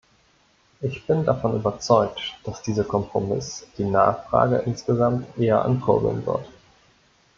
[0.81, 6.49] Ich bin davon überzeugt, dass dieser Kompromiss die Nachfrage insgesamt eher ankurbeln wird.